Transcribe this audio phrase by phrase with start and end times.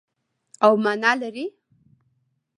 [0.65, 1.45] او مانا لري.